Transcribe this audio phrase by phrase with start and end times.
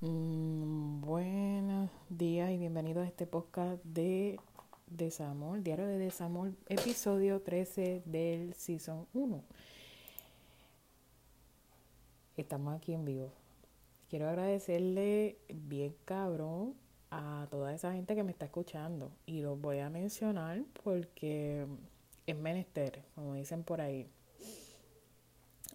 [0.00, 4.38] Mm, buenos días y bienvenidos a este podcast de
[4.86, 9.42] Desamor, Diario de Desamor, episodio 13 del Season 1.
[12.36, 13.32] Estamos aquí en vivo.
[14.08, 16.74] Quiero agradecerle bien cabrón
[17.10, 21.66] a toda esa gente que me está escuchando y los voy a mencionar porque
[22.24, 24.08] es menester, como dicen por ahí.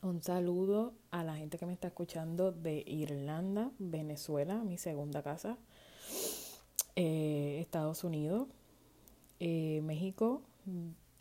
[0.03, 5.57] Un saludo a la gente que me está escuchando de Irlanda, Venezuela, mi segunda casa,
[6.97, 8.49] eh, Estados Unidos,
[9.39, 10.41] eh, México,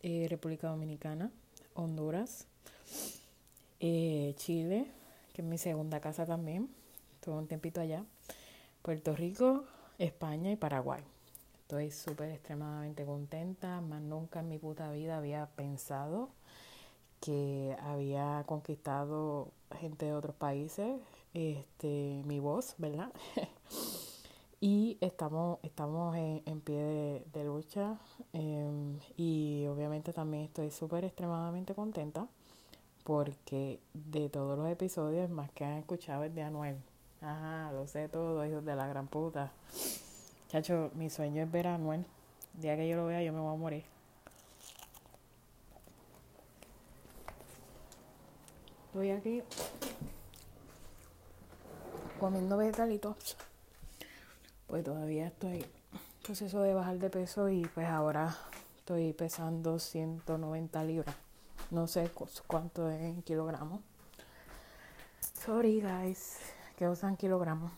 [0.03, 1.31] eh, República Dominicana,
[1.75, 2.49] Honduras,
[3.79, 4.87] Chile,
[5.33, 6.69] que es mi segunda casa también,
[7.21, 8.05] tuve un tiempito allá,
[8.83, 9.63] Puerto Rico,
[9.99, 11.05] España y Paraguay.
[11.61, 16.31] Estoy súper extremadamente contenta, más nunca en mi puta vida había pensado
[17.23, 21.01] que había conquistado gente de otros países,
[21.33, 23.13] este, mi voz, ¿verdad?
[24.61, 27.97] y estamos, estamos en, pie de, lucha
[28.33, 32.27] em, y obviamente también estoy súper extremadamente contenta
[33.05, 36.77] porque de todos los episodios más que han escuchado es de Anuel.
[37.21, 39.53] Ajá, lo sé todo, hijos de la gran puta.
[40.49, 42.05] Chacho, mi sueño es ver a Anuel.
[42.57, 43.85] El día que yo lo vea yo me voy a morir.
[48.93, 49.43] Estoy aquí
[52.21, 53.39] comiendo vegetalitos.
[54.67, 55.71] Pues todavía estoy en
[56.23, 58.37] proceso de bajar de peso y pues ahora
[58.77, 61.17] estoy pesando 190 libras.
[61.71, 62.11] No sé
[62.47, 63.81] cuánto es en kilogramos.
[65.43, 66.37] Sorry guys,
[66.77, 67.73] que usan kilogramos.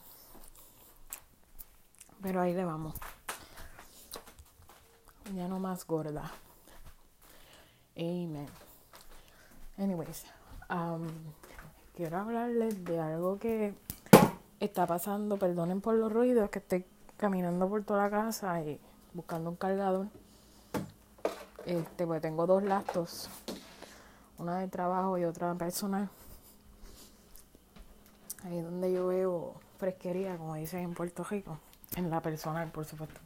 [2.22, 2.96] Pero ahí le vamos.
[5.36, 6.28] Ya no más gorda.
[7.96, 8.48] Amen.
[9.78, 10.24] Anyways,
[11.96, 13.74] quiero hablarles de algo que
[14.60, 15.36] está pasando.
[15.36, 16.84] Perdonen por los ruidos, que estoy
[17.16, 18.78] caminando por toda la casa y
[19.12, 20.06] buscando un cargador.
[21.66, 23.30] Este, pues tengo dos laptops,
[24.38, 26.10] una de trabajo y otra personal.
[28.44, 31.58] Ahí es donde yo veo fresquería, como dicen en Puerto Rico,
[31.96, 33.18] en la personal, por supuesto.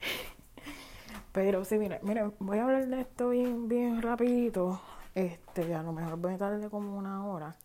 [1.32, 4.80] Pero sí, mire, mire, voy a hablar de esto bien, bien rapidito
[5.14, 7.56] este, a lo mejor voy a tarde como una hora,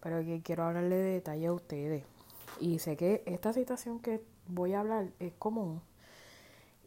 [0.00, 2.04] pero que quiero hablarle de detalle a ustedes.
[2.60, 5.80] Y sé que esta situación que voy a hablar es común.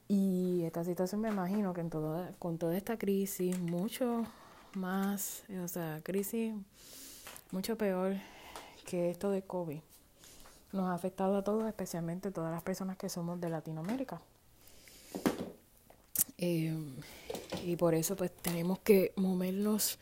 [0.07, 4.23] Y esta situación me imagino que en todo, con toda esta crisis, mucho
[4.75, 6.53] más, o sea, crisis
[7.51, 8.15] mucho peor
[8.85, 9.79] que esto de COVID,
[10.73, 14.21] nos ha afectado a todos, especialmente todas las personas que somos de Latinoamérica.
[16.47, 16.71] Eh,
[17.65, 19.97] y por eso pues tenemos que movernos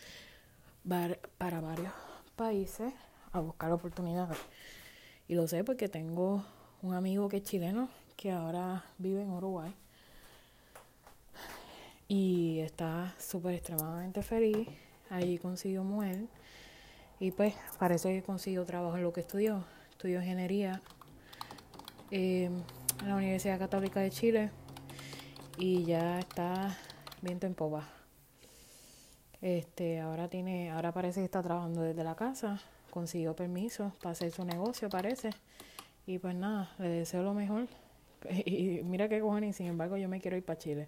[1.38, 1.94] para varios
[2.36, 2.94] países
[3.31, 4.38] a buscar oportunidades.
[5.30, 6.44] Y lo sé porque tengo
[6.81, 7.88] un amigo que es chileno
[8.18, 9.74] que ahora vive en Uruguay
[12.09, 14.68] y está súper extremadamente feliz.
[15.10, 16.25] Allí consiguió mujer
[17.22, 19.64] y pues parece que consiguió trabajo en lo que estudió.
[19.92, 20.81] Estudió ingeniería
[22.12, 22.50] eh,
[23.00, 24.52] en la Universidad Católica de Chile
[25.58, 26.78] y ya está
[27.22, 27.88] viento en popa.
[29.41, 34.31] Este, ahora tiene, ahora parece que está trabajando desde la casa, consiguió permiso para hacer
[34.31, 35.31] su negocio, parece.
[36.06, 37.68] Y pues nada, le deseo lo mejor.
[38.46, 40.88] Y mira qué cojones, sin embargo yo me quiero ir para Chile.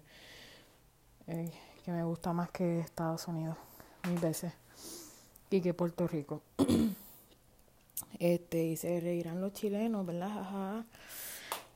[1.26, 1.52] Eh,
[1.84, 3.58] que me gusta más que Estados Unidos,
[4.08, 4.54] mil veces.
[5.50, 6.40] Y que Puerto Rico.
[8.18, 10.38] este, y se reirán los chilenos, ¿verdad?
[10.38, 10.84] Ajá.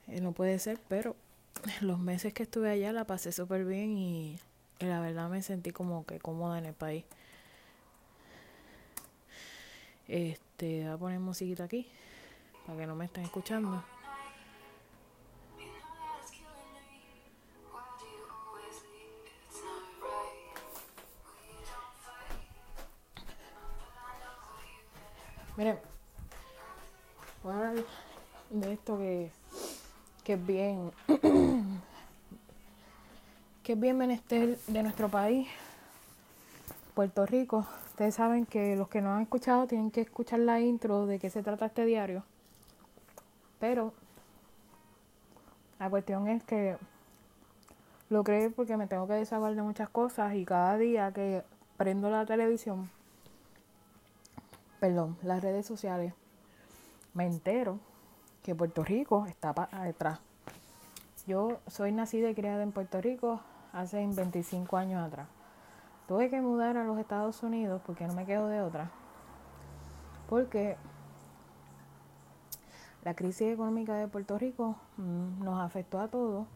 [0.08, 1.14] Eh, no puede ser, pero
[1.81, 4.38] los meses que estuve allá la pasé súper bien y
[4.78, 7.04] la verdad me sentí como que cómoda en el país.
[10.09, 11.87] Este, voy a poner musiquita aquí
[12.66, 13.84] para que no me estén escuchando.
[25.56, 25.78] Miren,
[27.42, 27.84] voy a hablar
[28.48, 29.30] de esto que,
[30.30, 30.92] que es bien
[33.65, 35.48] que es bien menester de nuestro país,
[36.94, 37.66] Puerto Rico.
[37.88, 41.30] Ustedes saben que los que no han escuchado tienen que escuchar la intro de qué
[41.30, 42.22] se trata este diario.
[43.59, 43.92] Pero
[45.80, 46.77] la cuestión es que
[48.09, 51.42] lo creo porque me tengo que desahogar de muchas cosas y cada día que
[51.77, 52.88] prendo la televisión,
[54.78, 56.15] perdón, las redes sociales,
[57.15, 57.80] me entero
[58.42, 59.53] que Puerto Rico está
[59.84, 60.21] detrás.
[61.27, 63.41] Yo soy nacida y criada en Puerto Rico
[63.72, 65.28] hace 25 años atrás.
[66.09, 68.91] Tuve que mudar a los Estados Unidos porque no me quedo de otra.
[70.28, 70.77] Porque
[73.04, 76.47] La crisis económica de Puerto Rico mm, nos afectó a todos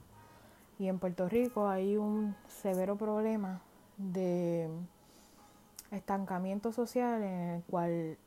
[0.79, 3.63] y en Puerto Rico hay un severo problema
[3.97, 4.69] de
[5.91, 8.19] estancamiento social en el cual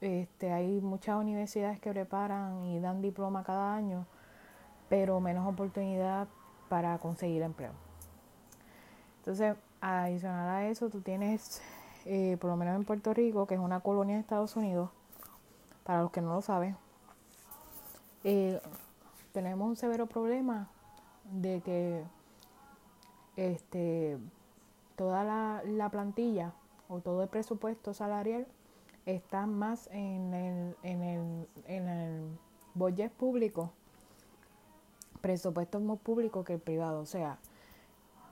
[0.00, 4.06] este, hay muchas universidades que preparan y dan diploma cada año,
[4.88, 6.28] pero menos oportunidad
[6.68, 7.72] para conseguir empleo.
[9.18, 11.62] Entonces, adicional a eso, tú tienes,
[12.04, 14.90] eh, por lo menos en Puerto Rico, que es una colonia de Estados Unidos,
[15.84, 16.76] para los que no lo saben,
[18.24, 18.60] eh,
[19.32, 20.68] tenemos un severo problema
[21.30, 22.02] de que
[23.36, 24.18] este,
[24.96, 26.52] toda la, la plantilla
[26.88, 28.46] o todo el presupuesto salarial
[29.06, 32.38] está más en el, en el, en el
[32.74, 33.72] budget público,
[35.20, 37.00] presupuesto más público que el privado.
[37.00, 37.38] O sea,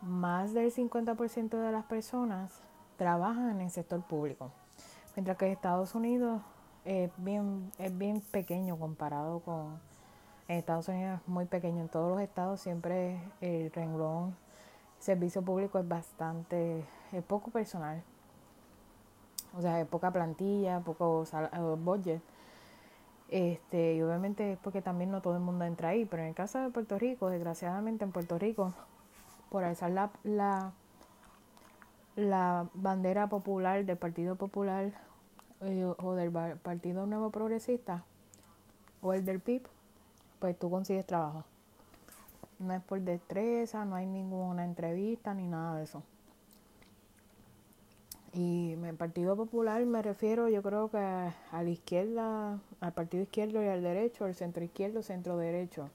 [0.00, 2.60] más del 50% de las personas
[2.96, 4.50] trabajan en el sector público,
[5.16, 6.42] mientras que Estados Unidos
[6.84, 9.80] es bien, es bien pequeño comparado con
[10.48, 11.80] en Estados Unidos es muy pequeño.
[11.80, 14.36] En todos los estados siempre el renglón
[14.98, 18.02] servicio público es bastante, es poco personal.
[19.56, 22.22] O sea, poca plantilla, poco eh, budget.
[23.28, 26.04] Este, y obviamente es porque también no todo el mundo entra ahí.
[26.04, 28.74] Pero en el caso de Puerto Rico, desgraciadamente en Puerto Rico,
[29.50, 30.72] por alzar la, la,
[32.16, 34.92] la bandera popular del Partido Popular
[35.60, 38.04] eh, o del Partido Nuevo Progresista
[39.02, 39.62] o el del PIB,
[40.38, 41.44] pues tú consigues trabajo.
[42.58, 46.02] No es por destreza, no hay ninguna entrevista ni nada de eso.
[48.34, 53.62] Y el Partido Popular me refiero, yo creo que a la izquierda, al partido izquierdo
[53.62, 55.90] y al derecho, al centro izquierdo, centro derecho.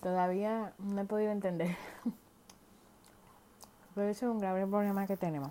[0.00, 1.76] Todavía no he podido entender.
[3.96, 5.50] Pero ese es un grave problema que tenemos.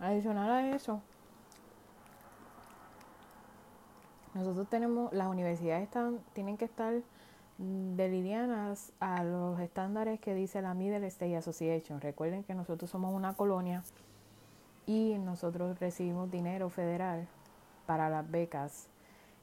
[0.00, 1.00] Adicional a eso,
[4.34, 6.94] nosotros tenemos, las universidades están, tienen que estar
[7.56, 12.00] delirianas a los estándares que dice la Middle State Association.
[12.00, 13.82] Recuerden que nosotros somos una colonia
[14.88, 17.28] y nosotros recibimos dinero federal
[17.86, 18.88] para las becas,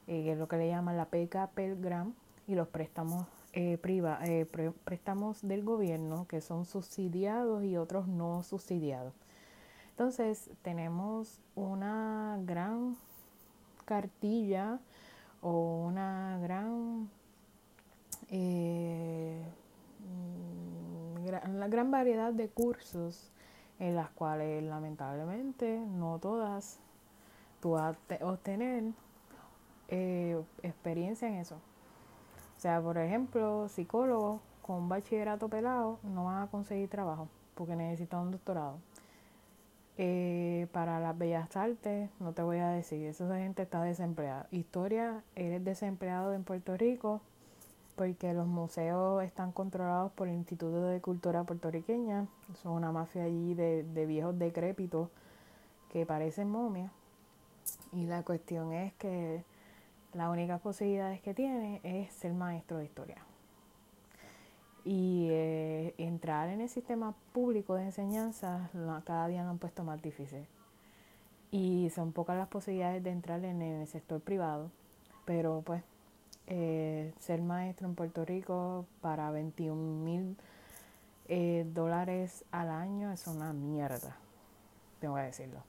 [0.08, 2.16] eh, lo que le llaman la beca Pell Grant
[2.48, 9.14] y los préstamos eh, eh préstamos del gobierno que son subsidiados y otros no subsidiados.
[9.90, 12.96] Entonces tenemos una gran
[13.84, 14.80] cartilla
[15.42, 17.08] o una gran
[18.30, 19.42] eh,
[21.20, 23.30] mm, la gran variedad de cursos
[23.78, 26.80] en las cuales lamentablemente no todas
[27.60, 28.84] tú vas a obtener
[29.88, 31.56] eh, experiencia en eso.
[32.56, 38.20] O sea, por ejemplo, psicólogos con bachillerato pelado no van a conseguir trabajo porque necesitan
[38.20, 38.78] un doctorado.
[39.98, 44.46] Eh, para las bellas artes, no te voy a decir, esa gente está desempleada.
[44.50, 47.22] Historia, eres desempleado en Puerto Rico,
[47.96, 52.26] porque los museos están controlados por el Instituto de Cultura Puertorriqueña,
[52.62, 55.08] son una mafia allí de, viejos decrépitos
[55.90, 56.92] que parecen momias.
[57.92, 59.42] Y la cuestión es que
[60.12, 63.16] la única posibilidad que tiene es ser maestro de historia.
[64.84, 68.70] Y eh, entrar en el sistema público de enseñanza
[69.04, 70.46] cada día lo han puesto más difícil.
[71.50, 74.70] Y son pocas las posibilidades de entrar en el sector privado,
[75.24, 75.82] pero pues
[76.46, 80.36] eh, ser maestro en Puerto Rico para 21 mil
[81.28, 84.16] eh, dólares al año es una mierda,
[85.00, 85.60] tengo que decirlo,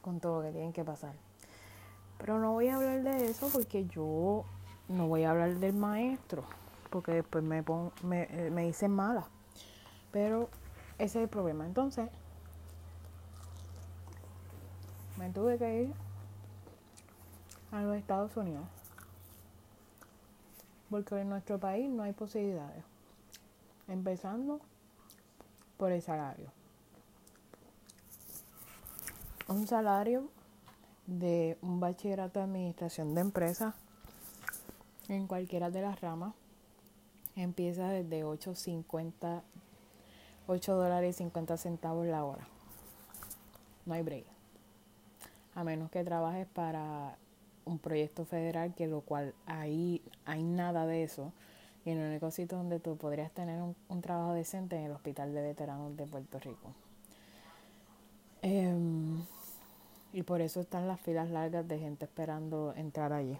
[0.00, 1.12] con todo lo que tienen que pasar.
[2.16, 4.44] Pero no voy a hablar de eso porque yo
[4.88, 6.44] no voy a hablar del maestro,
[6.90, 7.62] porque después me,
[8.02, 9.26] me, eh, me dicen mala.
[10.12, 10.48] Pero
[10.96, 11.66] ese es el problema.
[11.66, 12.08] Entonces,
[15.18, 15.92] me tuve que ir
[17.70, 18.64] a los Estados Unidos
[20.90, 22.84] porque en nuestro país no hay posibilidades.
[23.88, 24.60] Empezando
[25.76, 26.50] por el salario.
[29.48, 30.28] Un salario
[31.06, 33.74] de un bachillerato de administración de empresas
[35.08, 36.34] en cualquiera de las ramas
[37.34, 39.42] empieza desde 8.50
[40.48, 42.46] 8 dólares y 50 centavos la hora.
[43.84, 44.24] No hay break.
[45.54, 47.18] A menos que trabajes para
[47.68, 51.32] un proyecto federal que lo cual ahí hay nada de eso
[51.84, 55.42] y el único sitio donde tú podrías tener un, trabajo decente en el Hospital de
[55.42, 56.74] Veteranos de Puerto Rico.
[58.42, 59.24] Em,
[60.12, 63.38] y por eso están las filas largas de gente esperando entrar allí.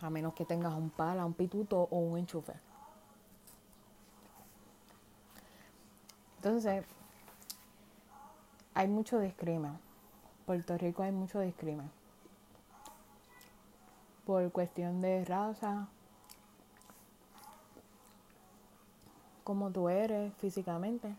[0.00, 2.54] A menos que tengas un pala, un pituto o un enchufe.
[6.36, 6.84] Entonces,
[8.74, 9.78] hay mucho discrimen.
[10.46, 11.97] Puerto Rico hay mucho discrimen.
[14.28, 15.88] Por cuestión de raza,
[19.42, 21.16] como tú eres físicamente.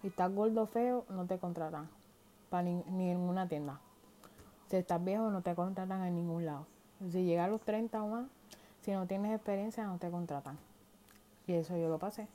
[0.00, 1.86] Si estás gordo feo, no te contratan
[2.48, 3.78] para ni, ninguna tienda.
[4.70, 6.66] Si estás viejo, no te contratan en ningún lado.
[7.10, 8.26] Si llegas a los 30 o más,
[8.80, 10.56] si no tienes experiencia, no te contratan.
[11.46, 12.26] Y eso yo lo pasé.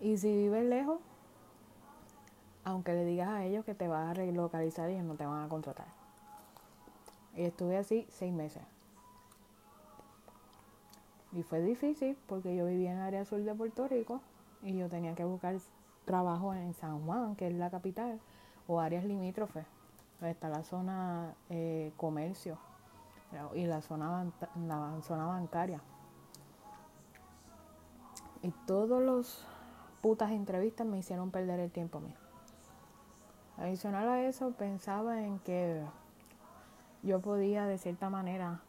[0.00, 0.98] Y si vives lejos,
[2.64, 5.48] aunque le digas a ellos que te vas a relocalizar, ellos no te van a
[5.50, 6.01] contratar.
[7.34, 8.62] Y estuve así seis meses.
[11.32, 14.20] Y fue difícil porque yo vivía en el área sur de Puerto Rico
[14.62, 15.56] y yo tenía que buscar
[16.04, 18.20] trabajo en San Juan, que es la capital,
[18.66, 19.66] o áreas limítrofes,
[20.20, 22.58] donde está la zona eh, comercio
[23.54, 24.30] y la zona,
[24.66, 25.80] la zona bancaria.
[28.42, 29.46] Y todos los
[30.02, 32.16] putas entrevistas me hicieron perder el tiempo mío.
[33.56, 35.82] Adicional a eso, pensaba en que
[37.02, 38.60] yo podía de cierta manera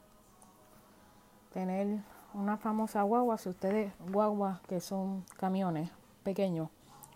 [1.53, 1.99] tener
[2.33, 5.91] una famosa guagua, si ustedes guaguas que son camiones
[6.23, 6.69] pequeños,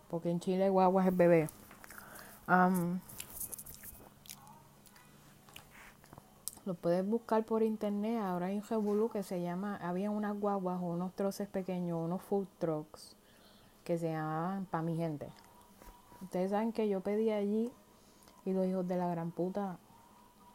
[0.10, 1.50] porque en Chile guagua es bebé.
[6.66, 8.20] lo puedes buscar por internet.
[8.22, 12.22] Ahora hay un revolú que se llama, había unas guaguas o unos troces pequeños, unos
[12.22, 13.16] food trucks
[13.86, 15.30] que se llamaban para mi gente.
[16.22, 17.72] Ustedes saben que yo pedí allí
[18.44, 19.78] y los hijos de la gran puta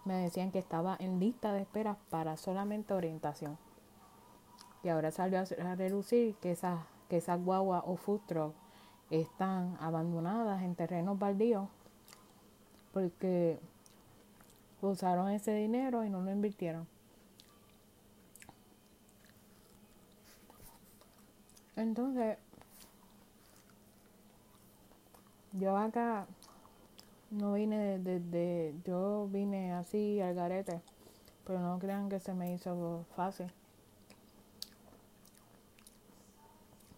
[0.04, 3.58] me decían que estaba en lista de espera para solamente orientación.
[4.82, 8.56] Y ahora salió a relucir que esas, que guaguas o food trucks
[9.10, 11.68] están abandonadas en terrenos baldíos
[12.92, 13.60] porque
[14.80, 16.86] usaron ese dinero y no lo invirtieron.
[21.76, 22.38] Entonces,
[25.52, 26.26] yo acá
[27.32, 30.82] no vine desde, yo vine así al garete,
[31.46, 33.50] pero no crean que se me hizo fácil.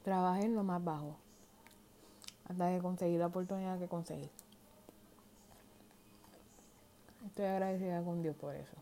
[0.02, 1.16] Trabajé en lo más bajo
[2.48, 4.28] hasta que conseguí la oportunidad que conseguí.
[7.26, 8.76] Estoy agradecida con Dios por eso.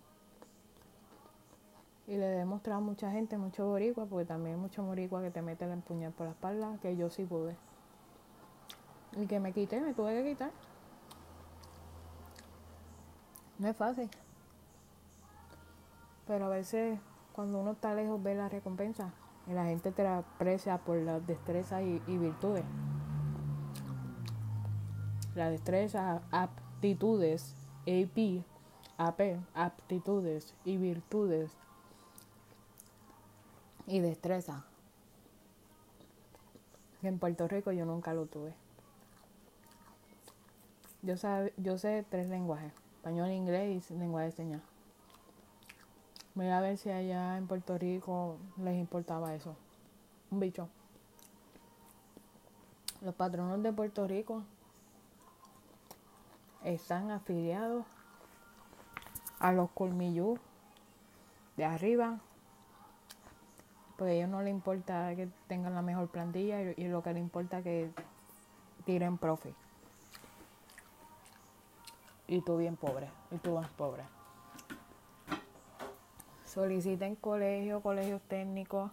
[2.08, 5.30] Y le he demostrado a mucha gente, mucho boricua, porque también hay mucho boricua que
[5.30, 7.56] te mete el empuñar por la espalda, que yo sí pude.
[9.16, 10.50] Y que me quité, me tuve que quitar.
[13.62, 14.10] No es fácil.
[16.26, 16.98] Pero a veces
[17.32, 19.14] cuando uno está lejos ve la recompensa
[19.46, 22.64] y la gente te aprecia por las destrezas y, y virtudes
[25.34, 28.44] la destreza, aptitudes, AP,
[28.98, 29.20] AP,
[29.54, 31.50] aptitudes y virtudes
[33.86, 34.64] y destreza.
[37.02, 38.54] En Puerto Rico yo nunca lo tuve.
[41.02, 41.14] Yo,
[41.56, 44.62] yo sé tres lenguajes, español, inglés y lenguaje de señas.
[46.36, 49.56] Voy a ver si allá en Puerto Rico les importaba eso.
[50.30, 50.68] Un bicho.
[53.00, 54.44] Los patronos de Puerto Rico
[56.62, 57.84] están afiliados
[59.40, 60.38] a los colmillos
[61.56, 62.20] de arriba,
[63.98, 67.20] porque a ellos no les importa que tengan la mejor plantilla y, lo que les
[67.20, 67.90] importa que
[68.84, 69.56] tiren profit.
[72.32, 74.04] Y tú bien pobre, y tú más pobre.
[76.46, 78.90] Soliciten colegios, colegios técnicos,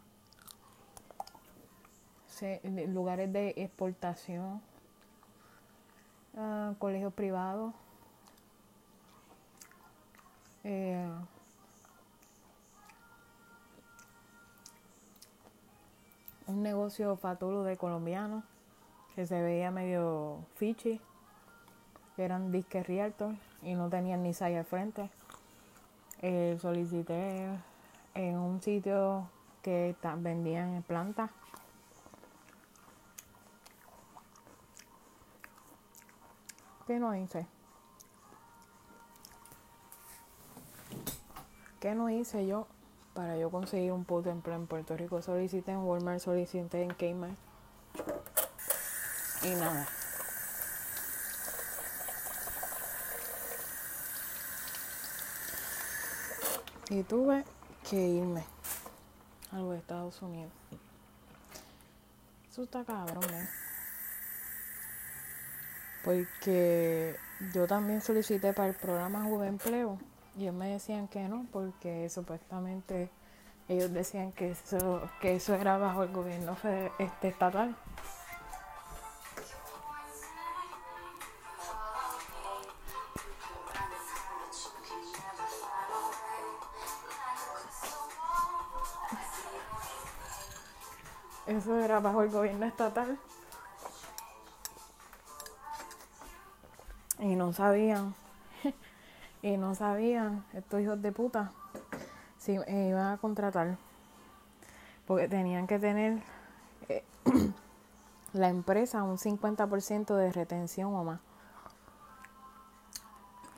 [2.89, 4.61] lugares de exportación
[6.33, 7.73] uh, colegios privados,
[10.65, 11.09] eh,
[16.45, 18.43] un negocio fatulo de colombianos
[19.15, 20.99] que se veía medio fichi,
[22.23, 25.09] eran disques realtor y no tenían ni saya al frente.
[26.21, 27.47] Eh, solicité
[28.13, 29.29] en un sitio
[29.61, 31.31] que vendían plantas
[36.89, 37.45] ¿Qué no hice?
[41.79, 42.65] ¿Qué no hice yo
[43.13, 45.21] para yo conseguir un puto empleo en Puerto Rico?
[45.21, 47.37] Solicité en Walmart, solicité en Kmart.
[49.43, 49.87] Y nada.
[56.89, 57.43] Y tuve
[57.89, 58.43] que irme
[59.51, 60.51] a los Estados Unidos.
[62.49, 63.47] Eso está cabrón, ¿eh?
[66.03, 67.15] porque
[67.53, 69.97] yo también solicité para el programa Juve Empleo
[70.35, 73.09] y ellos me decían que no, porque supuestamente
[73.67, 76.55] ellos decían que eso, que eso era bajo el gobierno
[76.97, 77.75] este, estatal.
[91.77, 93.19] Era bajo el gobierno estatal.
[97.19, 98.15] Y no sabían,
[99.41, 101.51] y no sabían estos hijos de puta
[102.37, 103.77] si iban a contratar.
[105.05, 106.23] Porque tenían que tener
[106.87, 107.03] eh,
[108.33, 111.19] la empresa un 50% de retención o más.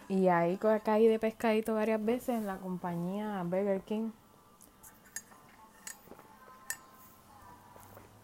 [0.08, 4.12] Y ahí caí de pescadito varias veces en la compañía Burger King.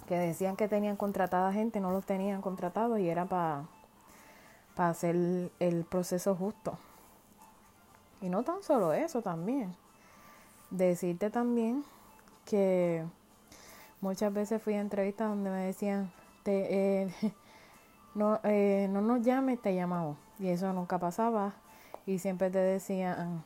[0.07, 3.65] Que decían que tenían contratada gente, no los tenían contratados y era para
[4.77, 5.15] para hacer
[5.59, 6.77] el proceso justo.
[8.21, 9.75] Y no tan solo eso también.
[10.69, 11.83] Decirte también
[12.45, 13.03] que
[13.99, 16.11] muchas veces fui a entrevistas donde me decían,
[16.43, 17.13] te, eh,
[18.15, 20.15] no, eh, no nos llames, te llamamos.
[20.37, 21.53] Y eso nunca pasaba.
[22.05, 23.43] Y siempre te decían,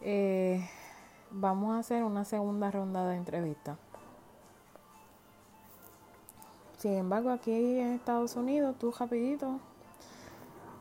[0.00, 0.66] eh,
[1.30, 3.76] vamos a hacer una segunda ronda de entrevistas.
[6.86, 9.58] Sin embargo, aquí en Estados Unidos, tú rapidito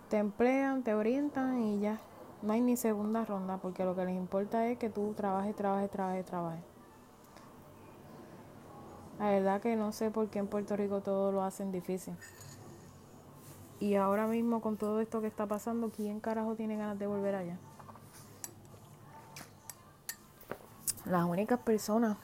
[0.08, 1.98] te emplean, te orientan y ya.
[2.44, 5.90] No hay ni segunda ronda porque lo que les importa es que tú trabajes, trabajes,
[5.90, 6.64] trabajes, trabajes.
[9.18, 12.14] La verdad que no sé por qué en Puerto Rico todo lo hacen difícil.
[13.80, 17.34] Y ahora mismo con todo esto que está pasando, ¿quién carajo tiene ganas de volver
[17.34, 17.58] allá?
[21.06, 22.18] Las únicas personas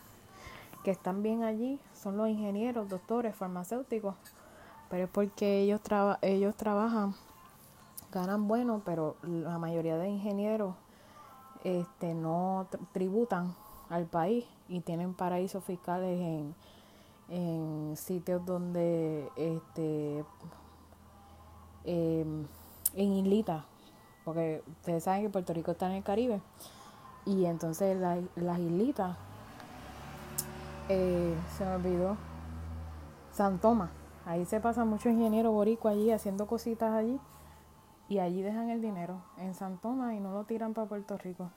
[0.83, 4.15] que están bien allí son los ingenieros, doctores, farmacéuticos,
[4.89, 5.81] pero es porque ellos,
[6.21, 7.15] ellos trabajan
[8.11, 10.75] ganan bueno, pero la mayoría de ingenieros
[11.63, 13.55] este, no tributan
[13.89, 16.55] al país y tienen paraísos fiscales en,
[17.29, 20.25] en sitios donde este
[21.83, 22.45] em,
[22.93, 23.63] en islitas
[24.23, 26.41] porque ustedes saben que Puerto Rico está en el Caribe
[27.25, 27.97] y entonces
[28.35, 29.17] las islitas
[30.89, 32.17] eh, se me olvidó
[33.31, 33.89] San Tomás
[34.25, 37.19] ahí se pasa mucho ingeniero borico allí haciendo cositas allí
[38.11, 41.49] y allí dejan el dinero en San Tomás y no lo tiran para Puerto Rico.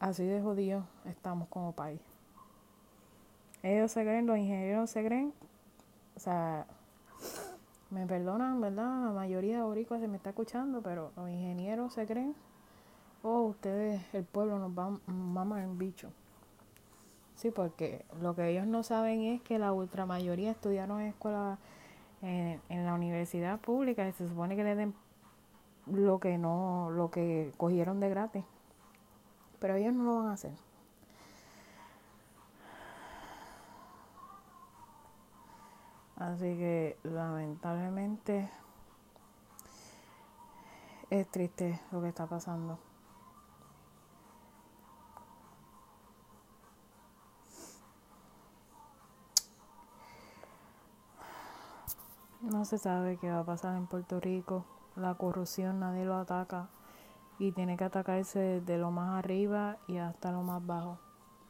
[0.00, 2.00] Así de jodidos estamos como país.
[3.62, 5.32] Ellos se creen, los ingenieros se creen,
[6.16, 6.66] o sea,
[7.90, 9.04] me perdonan, ¿verdad?
[9.04, 12.34] La mayoría de boricuas se me está escuchando, pero los ingenieros se creen,
[13.26, 16.10] oh, ustedes, el pueblo nos va mamar en bicho.
[17.34, 21.58] Sí, porque lo que ellos no saben es que la ultra mayoría estudiaron en escuela,
[22.22, 24.94] en, la universidad pública y se supone que le den
[25.86, 28.44] lo que no, lo que cogieron de gratis.
[29.58, 30.52] Pero ellos no lo van a hacer.
[36.16, 38.48] Así que lamentablemente
[41.10, 42.78] es triste lo que está pasando.
[52.50, 54.64] No se sabe qué va a pasar en Puerto Rico.
[54.94, 56.68] La corrupción nadie lo ataca
[57.40, 60.96] y tiene que atacarse desde lo más arriba y hasta lo más bajo.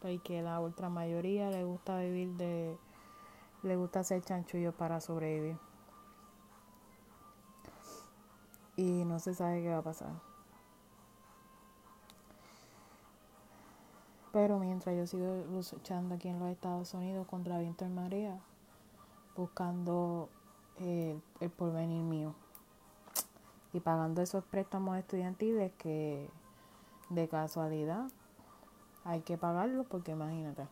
[0.01, 2.79] Porque la ultra mayoría le gusta vivir de.
[3.63, 5.59] le gusta hacer chanchullo para sobrevivir.
[8.77, 10.13] Y no se sabe qué va a pasar.
[14.33, 18.29] Pero mientras yo sigo luchando aquí en los Estados Unidos contra viento y
[19.37, 20.31] buscando
[20.81, 22.35] el porvenir mío.
[23.73, 26.29] Y pagando esos préstamos estudiantiles que
[27.11, 28.09] de casualidad
[29.05, 30.67] hay que pagarlos porque imagínate,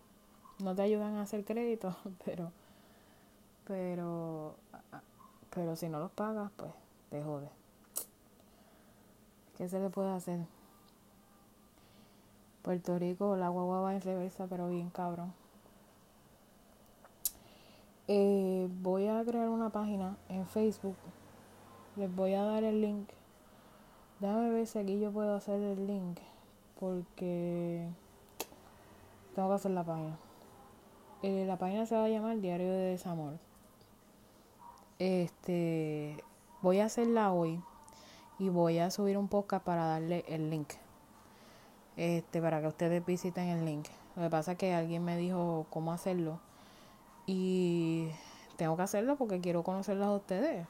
[0.59, 2.51] no te ayudan a hacer crédito, pero
[3.67, 4.57] pero
[5.51, 6.73] pero si no los pagas, pues
[7.11, 7.49] te jode.
[9.57, 10.41] ¿Qué se le puede hacer?
[12.63, 15.33] Puerto Rico, la guagua va en reversa, pero bien cabrón.
[18.07, 20.97] Eh, voy a crear una página en Facebook.
[21.97, 23.09] Les voy a dar el link.
[24.21, 26.19] Déjame ver si aquí yo puedo hacer el link.
[26.79, 27.89] Porque
[29.35, 30.19] tengo que hacer la página.
[31.23, 33.39] Eh, la página se va a llamar Diario de Desamor.
[34.99, 36.23] Este
[36.61, 37.61] voy a hacerla hoy
[38.39, 40.69] y voy a subir un podcast para darle el link.
[41.97, 43.87] Este, para que ustedes visiten el link.
[44.17, 46.39] Lo que pasa es que alguien me dijo cómo hacerlo
[47.27, 48.11] y
[48.57, 50.67] tengo que hacerlo porque quiero conocerlas a ustedes.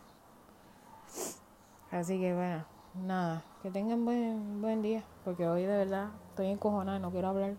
[1.90, 2.64] Así que bueno,
[2.95, 7.55] nada, que tengan buen, buen día, porque hoy de verdad estoy encojonada, no quiero hablar.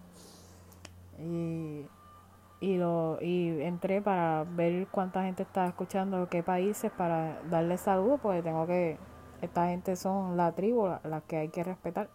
[1.19, 1.85] Y,
[2.59, 8.19] y, lo, y entré para ver cuánta gente está escuchando, qué países, para darles saludos,
[8.21, 8.97] porque tengo que,
[9.41, 12.09] esta gente son la tribu, las que hay que respetar,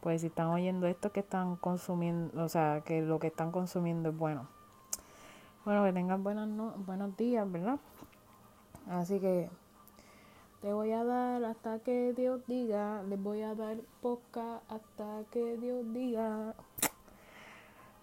[0.00, 4.10] Pues si están oyendo esto que están consumiendo, o sea, que lo que están consumiendo
[4.10, 4.55] es bueno.
[5.66, 7.80] Bueno, que tengan buenas no buenos días, ¿verdad?
[8.88, 9.50] Así que
[10.62, 15.56] te voy a dar hasta que Dios diga, les voy a dar poca hasta que
[15.56, 16.54] Dios diga.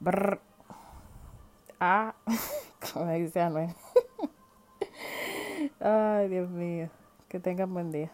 [0.02, 0.42] Brr.
[1.80, 2.16] Ah,
[2.94, 3.74] como dice Anuel.
[5.80, 6.90] Ay, Dios mío.
[7.30, 8.12] Que tengan buen día.